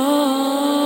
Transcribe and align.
Oh. 0.00 0.77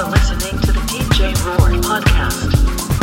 are 0.00 0.10
listening 0.10 0.58
to 0.62 0.72
the 0.72 0.80
DJ 0.80 1.34
Roar 1.44 1.78
podcast. 1.82 2.99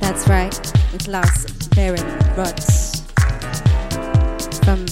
That's 0.00 0.26
right, 0.26 0.58
with 0.90 1.06
Lars 1.06 1.44
Baron 1.76 2.02
Rods 2.34 3.02
from 4.64 4.86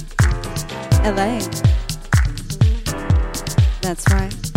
LA. 1.03 1.41
That's 3.81 4.05
right. 4.13 4.48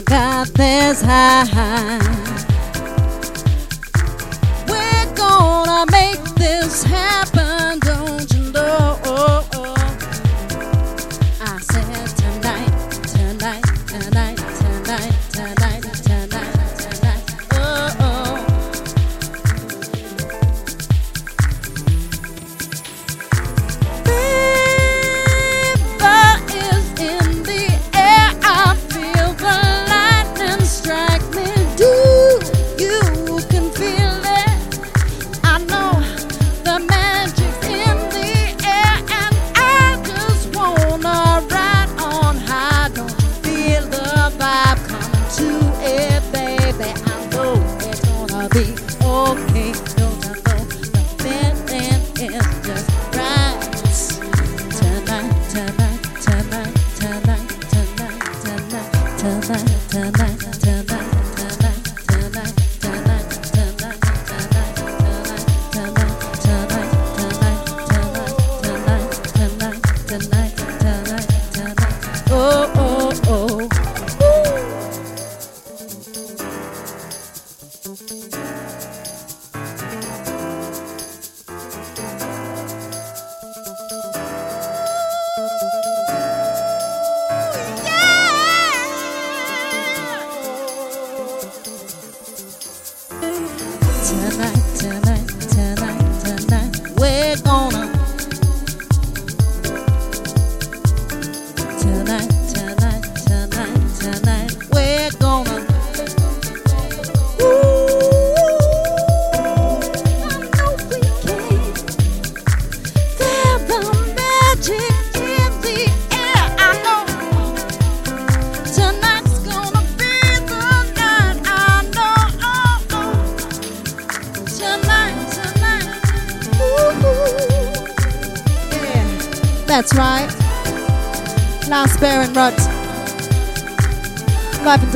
I 0.00 0.02
got 0.02 0.48
this 0.54 1.02
high. 1.02 2.09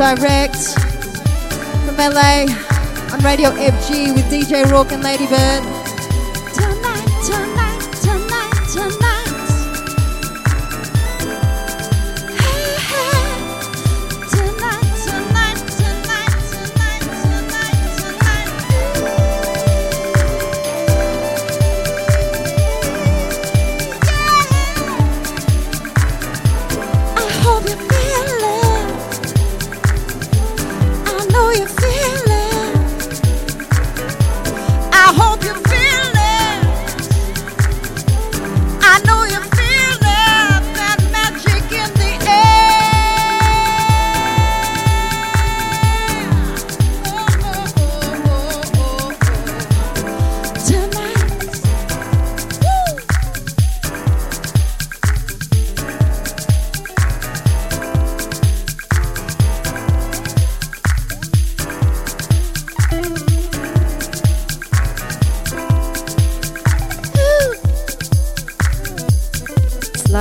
direct 0.05 0.75
from 1.87 1.97
LA 1.97 2.45
on 3.11 3.21
Radio 3.25 3.49
FG 3.53 4.15
with 4.15 4.27
DJ 4.27 4.71
Rourke 4.71 4.93
and 4.93 5.03
Ladybird. 5.03 5.74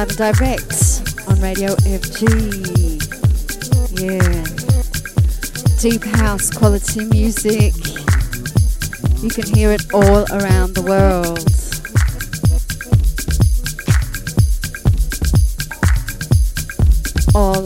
live 0.03 0.19
and 0.19 0.37
direct 0.37 1.29
on 1.29 1.39
Radio 1.39 1.75
FG. 1.75 2.99
Yeah. 4.01 4.43
Deep 5.79 6.03
house 6.17 6.49
quality 6.51 7.05
music. 7.05 7.73
You 9.21 9.29
can 9.29 9.45
hear 9.55 9.71
it 9.71 9.93
all 9.93 10.25
around 10.33 10.75
the 10.75 10.81
world. 10.81 11.39
All 17.33 17.65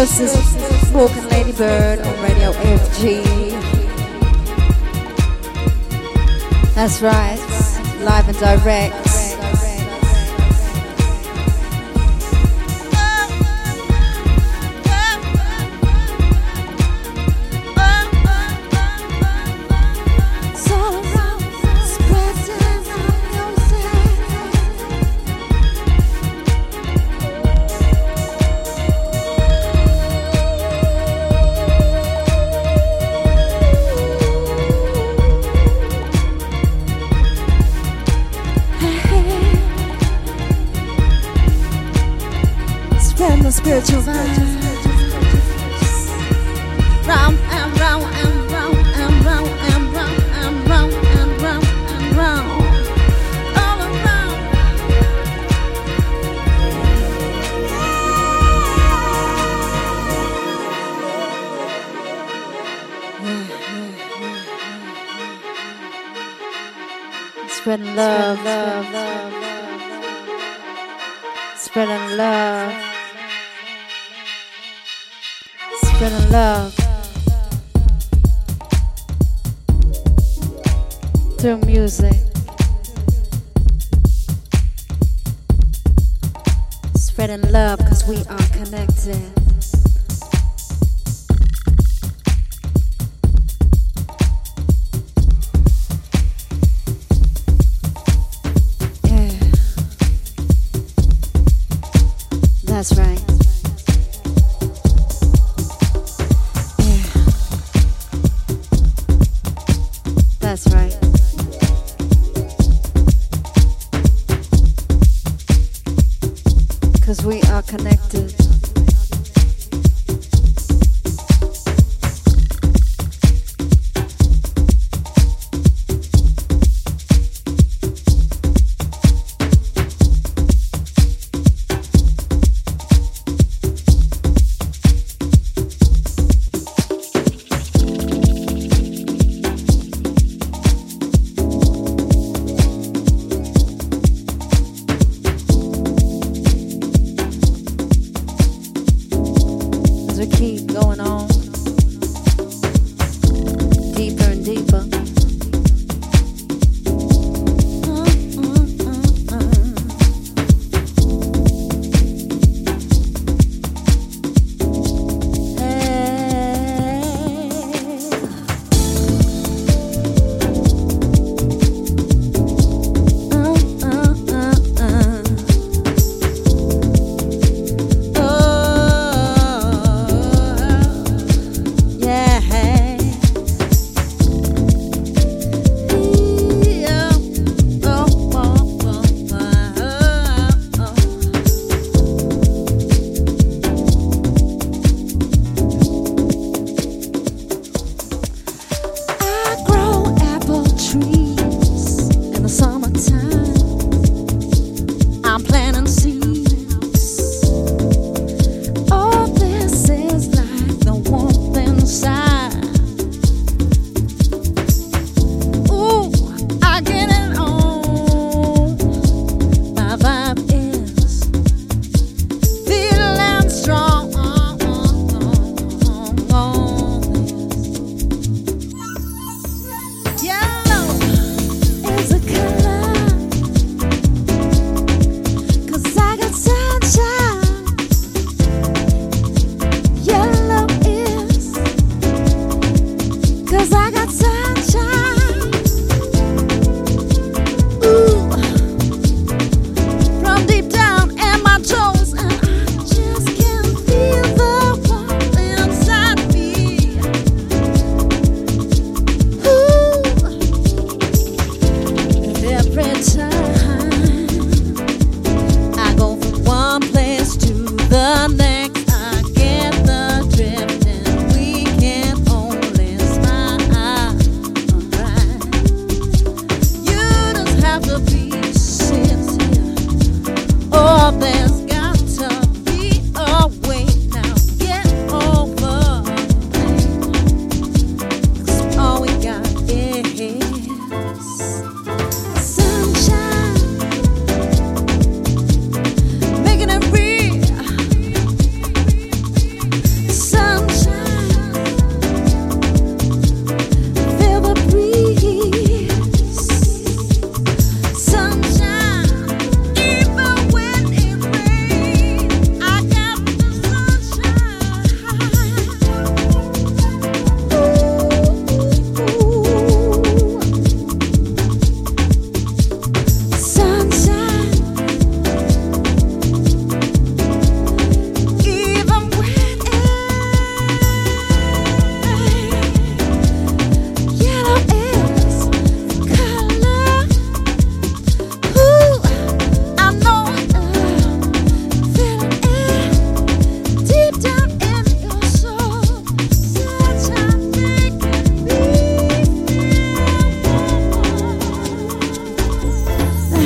This 0.00 0.18
is 0.18 0.92
Walking 0.94 1.28
Ladybird 1.28 1.98
on 1.98 2.22
Radio 2.22 2.52
FG. 2.52 3.22
That's 6.74 7.02
right, 7.02 7.38
live 8.00 8.26
and 8.26 8.38
direct. 8.38 8.99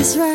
right. 0.05 0.34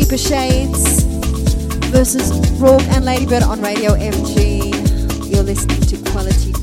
Deeper 0.00 0.16
Shades 0.16 1.02
versus 1.92 2.32
Rogue 2.52 2.80
and 2.88 3.04
Ladybird 3.04 3.42
on 3.42 3.60
Radio 3.60 3.90
FG. 3.90 5.30
You're 5.30 5.42
listening 5.42 5.82
to 5.82 6.10
Quality 6.10 6.54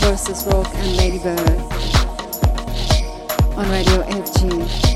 Francis 0.00 0.44
Rock 0.46 0.66
and 0.76 0.96
Lady 0.96 1.18
Bird 1.18 1.38
on 3.56 3.70
Radio 3.70 4.02
FG. 4.04 4.89